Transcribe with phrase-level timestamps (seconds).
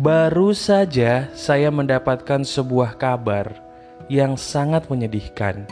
[0.00, 3.52] Baru saja saya mendapatkan sebuah kabar
[4.08, 5.68] yang sangat menyedihkan.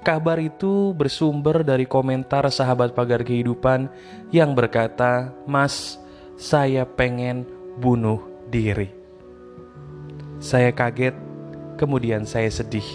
[0.00, 3.92] Kabar itu bersumber dari komentar sahabat pagar kehidupan
[4.32, 6.00] yang berkata, "Mas,
[6.40, 7.44] saya pengen
[7.76, 8.88] bunuh diri."
[10.40, 11.12] Saya kaget,
[11.76, 12.88] kemudian saya sedih.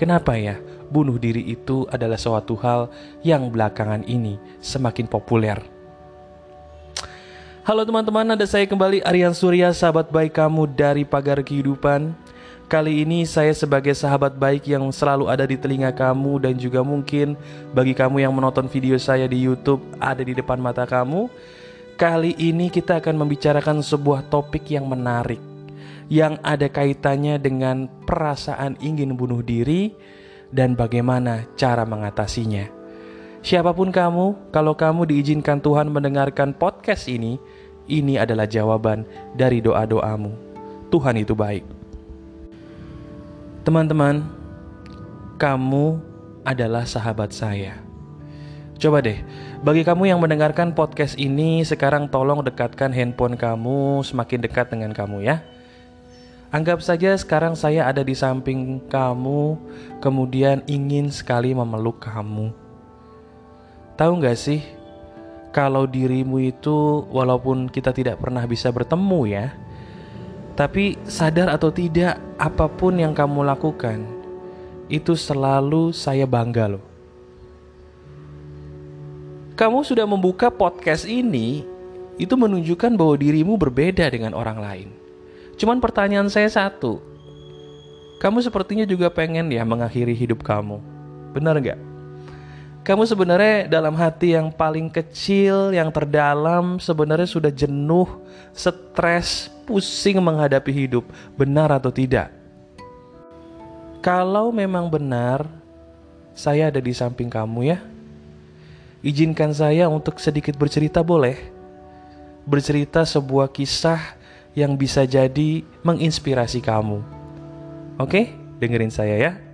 [0.00, 0.56] Kenapa ya?
[0.88, 2.88] Bunuh diri itu adalah suatu hal
[3.20, 5.75] yang belakangan ini semakin populer
[7.66, 12.14] Halo teman-teman, ada saya kembali Aryan Surya, sahabat baik kamu dari Pagar Kehidupan.
[12.70, 17.34] Kali ini saya sebagai sahabat baik yang selalu ada di telinga kamu dan juga mungkin
[17.74, 21.26] bagi kamu yang menonton video saya di YouTube ada di depan mata kamu.
[21.98, 25.42] Kali ini kita akan membicarakan sebuah topik yang menarik
[26.06, 29.90] yang ada kaitannya dengan perasaan ingin bunuh diri
[30.54, 32.76] dan bagaimana cara mengatasinya.
[33.46, 37.38] Siapa pun kamu, kalau kamu diizinkan Tuhan mendengarkan podcast ini,
[37.86, 40.34] ini adalah jawaban dari doa-doamu.
[40.90, 41.66] Tuhan itu baik.
[43.66, 44.22] Teman-teman,
[45.40, 45.98] kamu
[46.46, 47.82] adalah sahabat saya.
[48.76, 49.18] Coba deh,
[49.64, 55.24] bagi kamu yang mendengarkan podcast ini, sekarang tolong dekatkan handphone kamu semakin dekat dengan kamu
[55.24, 55.40] ya.
[56.54, 59.58] Anggap saja sekarang saya ada di samping kamu,
[59.98, 62.54] kemudian ingin sekali memeluk kamu.
[63.96, 64.60] Tahu nggak sih,
[65.56, 69.56] kalau dirimu itu walaupun kita tidak pernah bisa bertemu ya,
[70.52, 74.04] tapi sadar atau tidak, apa pun yang kamu lakukan,
[74.92, 76.84] itu selalu saya bangga loh.
[79.56, 81.64] Kamu sudah membuka podcast ini,
[82.20, 84.88] itu menunjukkan bahwa dirimu berbeda dengan orang lain.
[85.56, 87.00] Cuman pertanyaan saya satu,
[88.20, 90.84] kamu sepertinya juga pengen ya mengakhiri hidup kamu.
[91.32, 91.80] Benar nggak?
[92.86, 98.06] Kamu sebenarnya dalam hati yang paling kecil, yang terdalam, sebenarnya sudah jenuh,
[98.54, 101.02] stres, pusing menghadapi hidup.
[101.34, 102.30] Benar atau tidak?
[103.98, 105.50] Kalau memang benar,
[106.30, 107.82] saya ada di samping kamu ya.
[109.02, 111.34] Izinkan saya untuk sedikit bercerita boleh?
[112.46, 113.98] Bercerita sebuah kisah
[114.54, 117.02] yang bisa jadi menginspirasi kamu.
[117.98, 118.30] Oke,
[118.62, 119.45] dengerin saya ya.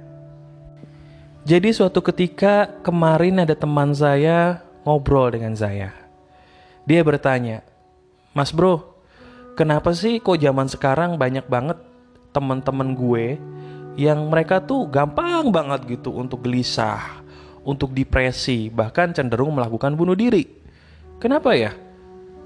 [1.42, 5.90] Jadi suatu ketika kemarin ada teman saya ngobrol dengan saya.
[6.86, 7.66] Dia bertanya,
[8.30, 8.94] Mas bro,
[9.58, 11.82] kenapa sih kok zaman sekarang banyak banget
[12.30, 13.42] teman-teman gue
[13.98, 17.26] yang mereka tuh gampang banget gitu untuk gelisah,
[17.66, 20.46] untuk depresi, bahkan cenderung melakukan bunuh diri.
[21.18, 21.74] Kenapa ya?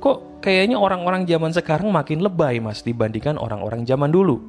[0.00, 4.40] Kok kayaknya orang-orang zaman sekarang makin lebay mas dibandingkan orang-orang zaman dulu?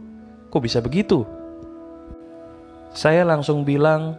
[0.47, 1.28] Kok bisa begitu?
[2.96, 4.16] Saya langsung bilang,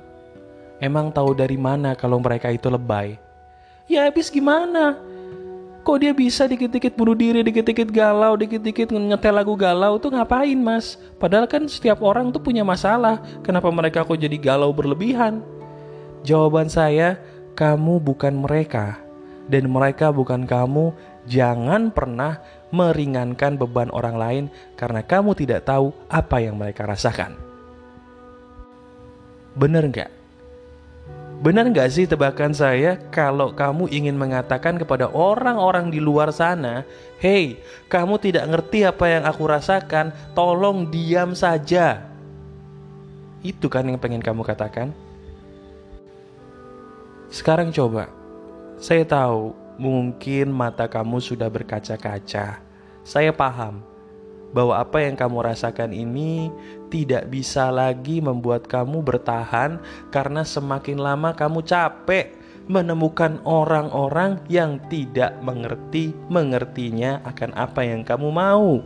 [0.78, 3.18] Emang tahu dari mana kalau mereka itu lebay?
[3.90, 4.94] Ya habis gimana?
[5.82, 11.00] Kok dia bisa dikit-dikit bunuh diri, dikit-dikit galau, dikit-dikit nyetel lagu galau tuh ngapain mas?
[11.16, 13.18] Padahal kan setiap orang tuh punya masalah.
[13.40, 15.40] Kenapa mereka kok jadi galau berlebihan?
[16.22, 17.16] Jawaban saya,
[17.56, 19.00] kamu bukan mereka.
[19.48, 20.92] Dan mereka bukan kamu,
[21.24, 24.44] jangan pernah meringankan beban orang lain
[24.76, 27.32] karena kamu tidak tahu apa yang mereka rasakan.
[29.56, 30.17] Bener nggak?
[31.38, 36.82] Benar nggak sih tebakan saya kalau kamu ingin mengatakan kepada orang-orang di luar sana,
[37.22, 42.02] "Hei, kamu tidak ngerti apa yang aku rasakan, tolong diam saja."
[43.46, 44.90] Itu kan yang pengen kamu katakan.
[47.30, 48.10] Sekarang coba,
[48.82, 52.58] saya tahu mungkin mata kamu sudah berkaca-kaca.
[53.06, 53.78] Saya paham
[54.50, 56.50] bahwa apa yang kamu rasakan ini
[56.88, 62.34] tidak bisa lagi membuat kamu bertahan karena semakin lama kamu capek
[62.68, 68.84] menemukan orang-orang yang tidak mengerti mengertinya akan apa yang kamu mau.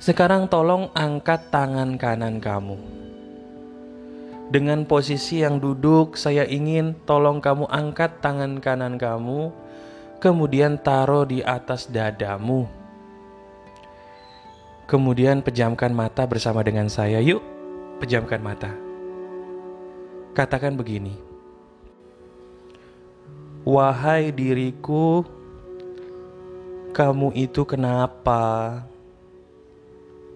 [0.00, 2.78] Sekarang tolong angkat tangan kanan kamu.
[4.48, 9.52] Dengan posisi yang duduk, saya ingin tolong kamu angkat tangan kanan kamu,
[10.24, 12.77] kemudian taruh di atas dadamu
[14.88, 17.20] Kemudian pejamkan mata bersama dengan saya.
[17.20, 17.44] Yuk,
[18.00, 18.72] pejamkan mata.
[20.32, 21.12] Katakan begini.
[23.68, 25.28] Wahai diriku,
[26.96, 28.80] kamu itu kenapa?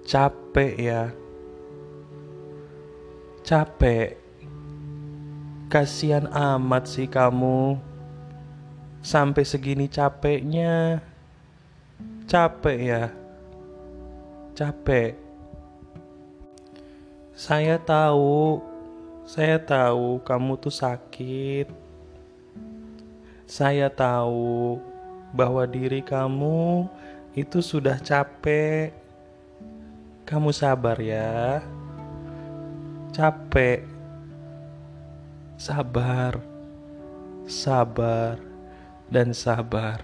[0.05, 1.03] Capek ya?
[3.41, 4.21] Capek.
[5.73, 7.81] Kasihan amat sih kamu.
[9.01, 11.01] Sampai segini capeknya.
[12.29, 13.22] Capek ya?
[14.53, 15.17] Capek.
[17.33, 18.61] Saya tahu,
[19.25, 21.69] saya tahu kamu tuh sakit.
[23.49, 24.81] Saya tahu
[25.33, 26.89] bahwa diri kamu
[27.33, 28.93] itu sudah capek.
[30.29, 31.65] Kamu sabar ya.
[33.17, 33.85] Capek.
[35.57, 36.41] Sabar.
[37.49, 38.39] Sabar
[39.13, 40.01] dan sabar.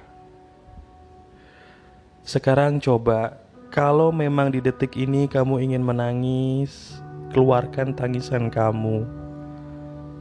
[2.28, 7.04] Sekarang coba kalau memang di detik ini kamu ingin menangis,
[7.36, 9.04] keluarkan tangisan kamu.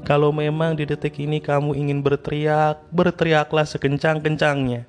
[0.04, 4.84] Kalau memang di detik ini kamu ingin berteriak, berteriaklah sekencang-kencangnya.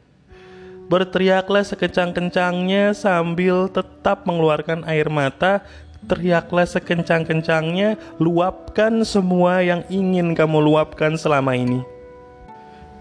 [0.91, 5.63] Berteriaklah sekencang-kencangnya sambil tetap mengeluarkan air mata.
[6.07, 11.98] Teriaklah sekencang-kencangnya, luapkan semua yang ingin kamu luapkan selama ini.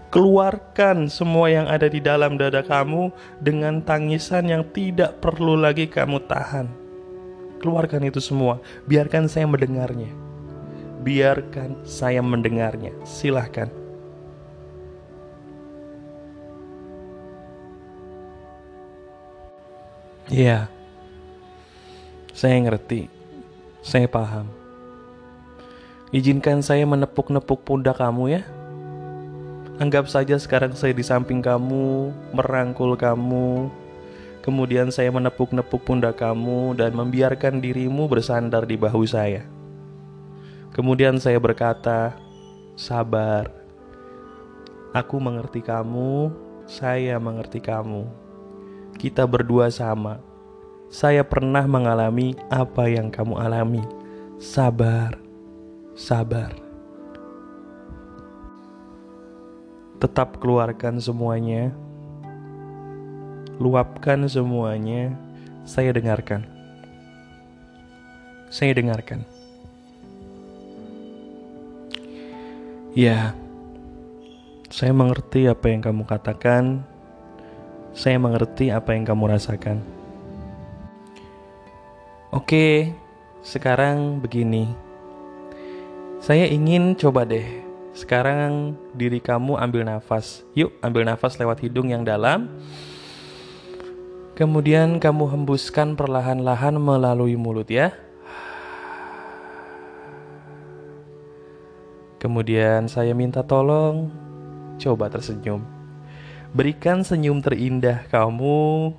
[0.08, 3.12] Keluarkan semua yang ada di dalam dada kamu
[3.44, 6.64] dengan tangisan yang tidak perlu lagi kamu tahan.
[7.60, 8.56] Keluarkan itu semua,
[8.88, 10.08] biarkan saya mendengarnya.
[11.04, 12.96] Biarkan saya mendengarnya.
[13.04, 13.68] Silahkan.
[20.32, 20.72] Iya,
[22.32, 23.12] saya ngerti,
[23.84, 24.48] saya paham.
[26.16, 28.42] Izinkan saya menepuk-nepuk pundak kamu ya.
[29.78, 33.70] Anggap saja sekarang saya di samping kamu, merangkul kamu.
[34.42, 39.46] Kemudian saya menepuk-nepuk pundak kamu dan membiarkan dirimu bersandar di bahu saya.
[40.74, 42.18] Kemudian saya berkata,
[42.74, 43.54] "Sabar.
[44.98, 46.34] Aku mengerti kamu,
[46.66, 48.02] saya mengerti kamu.
[48.98, 50.18] Kita berdua sama.
[50.90, 53.86] Saya pernah mengalami apa yang kamu alami.
[54.42, 55.22] Sabar,
[55.94, 56.67] sabar."
[59.98, 61.74] Tetap keluarkan semuanya,
[63.58, 65.10] luapkan semuanya,
[65.66, 66.46] saya dengarkan.
[68.48, 69.26] Saya dengarkan.
[72.96, 73.34] Ya,
[74.72, 76.86] saya mengerti apa yang kamu katakan.
[77.92, 79.82] Saya mengerti apa yang kamu rasakan.
[82.30, 82.94] Oke,
[83.42, 84.70] sekarang begini.
[86.22, 87.67] Saya ingin coba deh
[87.98, 90.46] sekarang diri kamu ambil nafas.
[90.54, 92.46] Yuk, ambil nafas lewat hidung yang dalam.
[94.38, 97.90] Kemudian kamu hembuskan perlahan-lahan melalui mulut ya.
[102.22, 104.14] Kemudian saya minta tolong
[104.78, 105.66] coba tersenyum.
[106.54, 108.94] Berikan senyum terindah kamu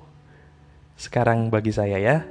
[1.00, 2.28] sekarang bagi saya ya.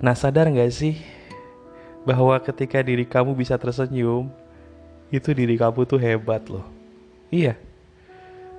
[0.00, 1.17] Nah sadar gak sih
[2.08, 4.32] bahwa ketika diri kamu bisa tersenyum,
[5.12, 6.64] itu diri kamu tuh hebat loh.
[7.28, 7.60] Iya.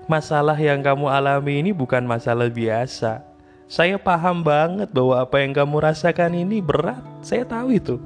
[0.06, 3.26] Masalah yang kamu alami ini bukan masalah biasa.
[3.66, 7.02] Saya paham banget bahwa apa yang kamu rasakan ini berat.
[7.26, 7.98] Saya tahu itu.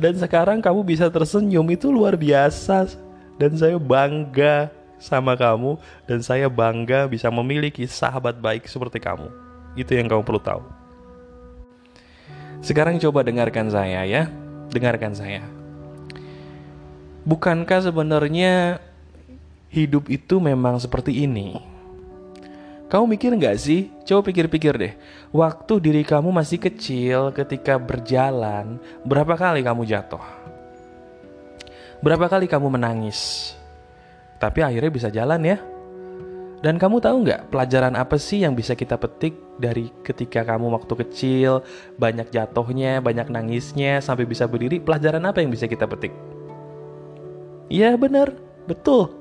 [0.00, 2.96] Dan sekarang kamu bisa tersenyum itu luar biasa.
[3.36, 5.76] Dan saya bangga sama kamu
[6.08, 9.28] dan saya bangga bisa memiliki sahabat baik seperti kamu.
[9.76, 10.75] Itu yang kamu perlu tahu.
[12.64, 14.28] Sekarang coba dengarkan saya ya.
[14.72, 15.42] Dengarkan saya.
[17.26, 18.78] Bukankah sebenarnya
[19.72, 21.58] hidup itu memang seperti ini?
[22.86, 23.90] Kamu mikir nggak sih?
[24.06, 24.94] Coba pikir-pikir deh.
[25.34, 30.22] Waktu diri kamu masih kecil ketika berjalan, berapa kali kamu jatuh?
[31.98, 33.52] Berapa kali kamu menangis?
[34.38, 35.58] Tapi akhirnya bisa jalan ya.
[36.64, 40.94] Dan kamu tahu nggak pelajaran apa sih yang bisa kita petik dari ketika kamu waktu
[41.04, 41.60] kecil
[42.00, 44.80] banyak jatuhnya, banyak nangisnya sampai bisa berdiri?
[44.80, 46.16] Pelajaran apa yang bisa kita petik?
[47.68, 48.32] Iya benar,
[48.64, 49.12] betul.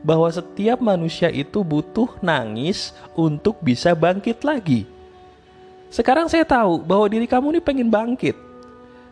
[0.00, 4.88] Bahwa setiap manusia itu butuh nangis untuk bisa bangkit lagi.
[5.92, 8.38] Sekarang saya tahu bahwa diri kamu ini pengen bangkit.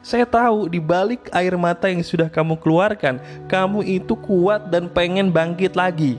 [0.00, 3.18] Saya tahu di balik air mata yang sudah kamu keluarkan,
[3.50, 6.16] kamu itu kuat dan pengen bangkit lagi.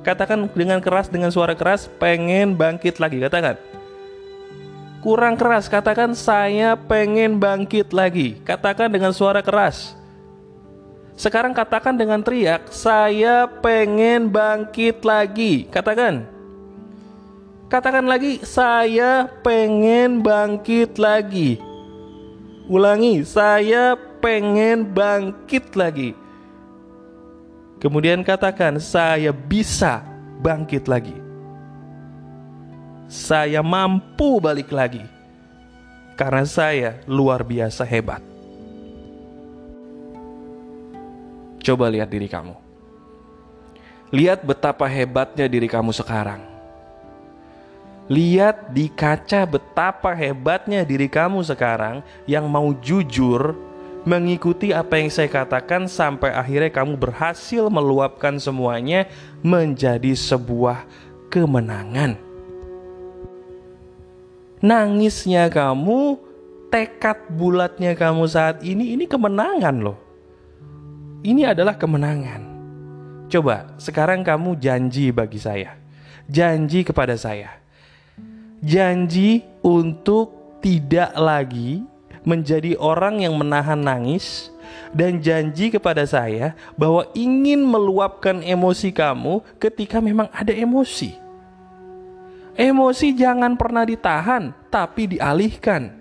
[0.00, 3.20] Katakan dengan keras, dengan suara keras, pengen bangkit lagi.
[3.20, 3.56] Katakan.
[5.00, 8.36] Kurang keras, katakan saya pengen bangkit lagi.
[8.44, 9.96] Katakan dengan suara keras.
[11.16, 15.68] Sekarang katakan dengan teriak, saya pengen bangkit lagi.
[15.68, 16.24] Katakan.
[17.68, 21.60] Katakan lagi, saya pengen bangkit lagi.
[22.68, 26.19] Ulangi, saya pengen bangkit lagi.
[27.80, 30.04] Kemudian katakan, "Saya bisa
[30.44, 31.16] bangkit lagi.
[33.08, 35.02] Saya mampu balik lagi
[36.14, 38.20] karena saya luar biasa hebat."
[41.64, 42.52] Coba lihat diri kamu.
[44.12, 46.42] Lihat betapa hebatnya diri kamu sekarang.
[48.10, 53.54] Lihat di kaca betapa hebatnya diri kamu sekarang yang mau jujur
[54.10, 59.06] mengikuti apa yang saya katakan sampai akhirnya kamu berhasil meluapkan semuanya
[59.46, 60.82] menjadi sebuah
[61.30, 62.18] kemenangan.
[64.60, 66.18] Nangisnya kamu,
[66.74, 69.98] tekad bulatnya kamu saat ini, ini kemenangan loh.
[71.22, 72.50] Ini adalah kemenangan.
[73.30, 75.78] Coba sekarang kamu janji bagi saya,
[76.26, 77.62] janji kepada saya,
[78.58, 81.86] janji untuk tidak lagi
[82.26, 84.52] menjadi orang yang menahan nangis
[84.90, 91.16] dan janji kepada saya bahwa ingin meluapkan emosi kamu ketika memang ada emosi.
[92.58, 95.96] Emosi jangan pernah ditahan, tapi dialihkan.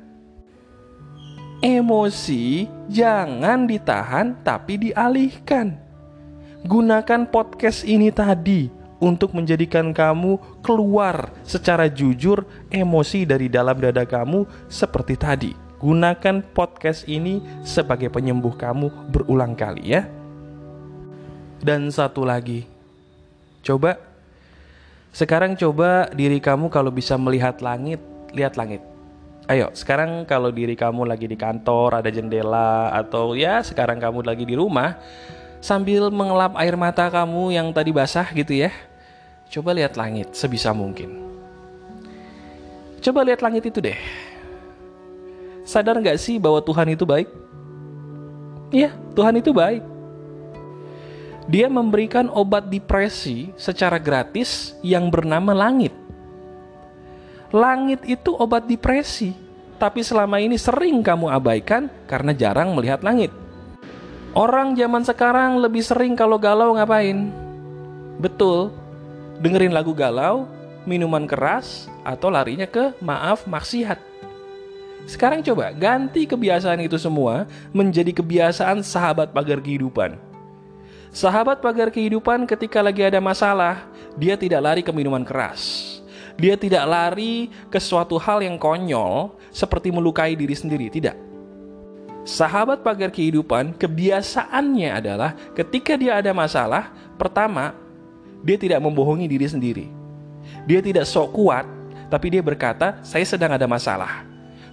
[1.64, 5.78] Emosi jangan ditahan, tapi dialihkan.
[6.68, 8.68] Gunakan podcast ini tadi
[9.00, 15.69] untuk menjadikan kamu keluar secara jujur emosi dari dalam dada kamu seperti tadi.
[15.80, 20.04] Gunakan podcast ini sebagai penyembuh kamu berulang kali ya.
[21.64, 22.68] Dan satu lagi.
[23.64, 23.96] Coba
[25.16, 28.04] sekarang coba diri kamu kalau bisa melihat langit,
[28.36, 28.84] lihat langit.
[29.48, 34.44] Ayo, sekarang kalau diri kamu lagi di kantor, ada jendela atau ya sekarang kamu lagi
[34.44, 35.00] di rumah
[35.64, 38.72] sambil mengelap air mata kamu yang tadi basah gitu ya.
[39.48, 41.24] Coba lihat langit sebisa mungkin.
[43.00, 44.28] Coba lihat langit itu deh
[45.70, 47.30] Sadar nggak sih bahwa Tuhan itu baik?
[48.74, 49.86] Iya, Tuhan itu baik.
[51.46, 55.94] Dia memberikan obat depresi secara gratis yang bernama langit.
[57.54, 59.38] Langit itu obat depresi,
[59.78, 63.30] tapi selama ini sering kamu abaikan karena jarang melihat langit.
[64.34, 67.30] Orang zaman sekarang lebih sering kalau galau ngapain?
[68.18, 68.74] Betul,
[69.38, 70.50] dengerin lagu galau,
[70.90, 74.10] minuman keras, atau larinya ke maaf maksiat.
[75.06, 80.20] Sekarang coba ganti kebiasaan itu semua menjadi kebiasaan sahabat pagar kehidupan.
[81.10, 85.98] Sahabat pagar kehidupan ketika lagi ada masalah, dia tidak lari ke minuman keras.
[86.38, 91.18] Dia tidak lari ke suatu hal yang konyol seperti melukai diri sendiri, tidak.
[92.30, 97.74] Sahabat pagar kehidupan kebiasaannya adalah ketika dia ada masalah, pertama,
[98.46, 99.86] dia tidak membohongi diri sendiri.
[100.70, 101.66] Dia tidak sok kuat,
[102.14, 104.29] tapi dia berkata, "Saya sedang ada masalah."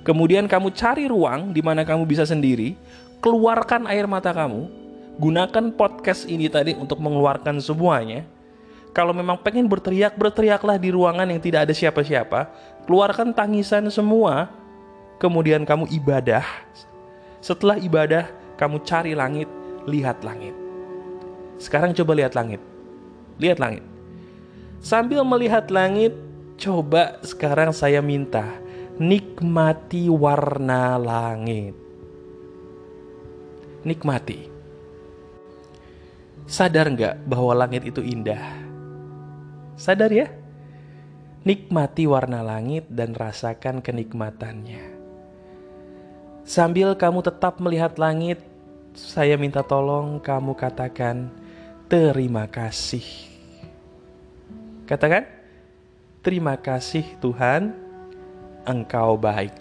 [0.07, 2.79] Kemudian kamu cari ruang di mana kamu bisa sendiri,
[3.19, 4.71] keluarkan air mata kamu,
[5.19, 8.23] gunakan podcast ini tadi untuk mengeluarkan semuanya.
[8.95, 12.47] Kalau memang pengen berteriak, berteriaklah di ruangan yang tidak ada siapa-siapa,
[12.87, 14.47] keluarkan tangisan semua,
[15.19, 16.47] kemudian kamu ibadah.
[17.43, 18.31] Setelah ibadah,
[18.63, 19.51] kamu cari langit,
[19.91, 20.55] lihat langit.
[21.59, 22.63] Sekarang coba lihat langit.
[23.43, 23.83] Lihat langit.
[24.79, 26.15] Sambil melihat langit,
[26.63, 28.47] coba sekarang saya minta
[28.97, 31.76] nikmati warna langit.
[33.85, 34.49] Nikmati.
[36.49, 38.41] Sadar nggak bahwa langit itu indah?
[39.76, 40.33] Sadar ya?
[41.45, 44.97] Nikmati warna langit dan rasakan kenikmatannya.
[46.43, 48.43] Sambil kamu tetap melihat langit,
[48.97, 51.29] saya minta tolong kamu katakan
[51.87, 53.05] terima kasih.
[54.88, 55.26] Katakan,
[56.23, 57.86] terima kasih Tuhan
[58.67, 59.55] Engkau baik.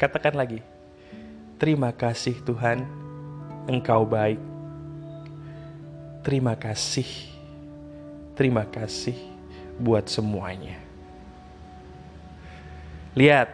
[0.00, 0.64] Katakan lagi,
[1.60, 2.80] terima kasih Tuhan,
[3.68, 4.40] Engkau baik.
[6.24, 7.04] Terima kasih,
[8.32, 9.12] terima kasih
[9.76, 10.80] buat semuanya.
[13.12, 13.52] Lihat,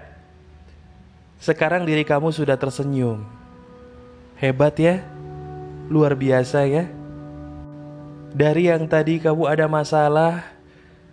[1.43, 3.27] sekarang diri kamu sudah tersenyum.
[4.39, 5.03] Hebat ya,
[5.91, 6.87] luar biasa ya.
[8.31, 10.47] Dari yang tadi kamu ada masalah,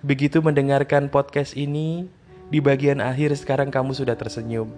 [0.06, 2.06] begitu mendengarkan podcast ini,
[2.48, 4.72] di bagian akhir sekarang kamu sudah tersenyum.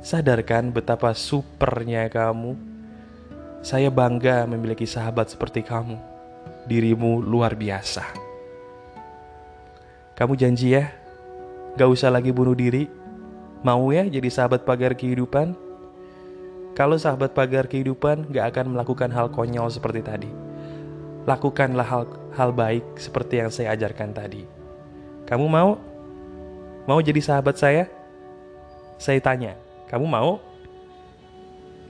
[0.00, 2.56] Sadarkan betapa supernya kamu.
[3.60, 5.98] Saya bangga memiliki sahabat seperti kamu.
[6.64, 8.04] Dirimu luar biasa.
[10.16, 10.88] Kamu janji ya,
[11.76, 12.88] gak usah lagi bunuh diri.
[13.60, 15.52] Mau ya jadi sahabat pagar kehidupan?
[16.72, 20.30] Kalau sahabat pagar kehidupan gak akan melakukan hal konyol seperti tadi.
[21.26, 22.04] Lakukanlah hal,
[22.38, 24.46] hal baik seperti yang saya ajarkan tadi.
[25.26, 25.95] Kamu mau?
[26.86, 27.90] Mau jadi sahabat saya?
[28.94, 29.58] Saya tanya,
[29.90, 30.38] kamu mau?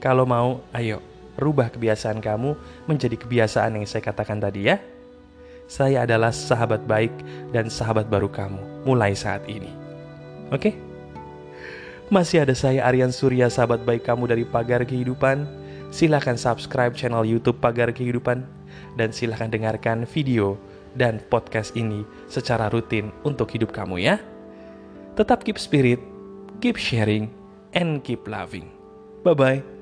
[0.01, 1.05] Kalau mau, ayo,
[1.37, 2.57] rubah kebiasaan kamu
[2.89, 4.81] menjadi kebiasaan yang saya katakan tadi ya.
[5.69, 7.13] Saya adalah sahabat baik
[7.53, 9.69] dan sahabat baru kamu mulai saat ini.
[10.49, 10.73] Oke?
[12.09, 15.45] Masih ada saya Aryan Surya, sahabat baik kamu dari Pagar Kehidupan.
[15.93, 18.47] Silahkan subscribe channel YouTube Pagar Kehidupan
[18.97, 20.57] dan silahkan dengarkan video
[20.97, 24.17] dan podcast ini secara rutin untuk hidup kamu ya.
[25.17, 25.97] Tetap keep spirit,
[26.61, 27.33] keep sharing,
[27.73, 28.69] and keep loving.
[29.25, 29.76] Bye bye.